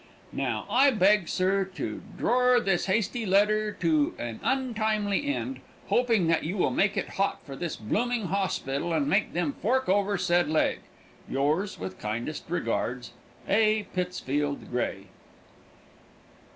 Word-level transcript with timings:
I 0.33 0.33
now 0.35 0.91
beg, 0.97 1.29
sir, 1.29 1.63
to 1.75 2.01
dror 2.17 2.59
this 2.59 2.87
hasty 2.87 3.23
letter 3.23 3.71
to 3.73 4.15
an 4.17 4.39
untimely 4.41 5.27
end, 5.27 5.59
hoping 5.89 6.25
that 6.25 6.43
you 6.43 6.57
will 6.57 6.71
make 6.71 6.97
it 6.97 7.07
hot 7.07 7.39
for 7.45 7.55
this 7.55 7.75
blooming 7.75 8.29
hosspital 8.29 8.93
and 8.97 9.07
make 9.07 9.33
them 9.33 9.53
fork 9.61 9.87
over 9.87 10.17
said 10.17 10.49
leg. 10.49 10.79
Yours, 11.29 11.77
with 11.77 11.99
kindest 11.99 12.45
regards, 12.49 13.13
A. 13.47 13.83
PITTSFIELD 13.93 14.71
GRAY. 14.71 15.05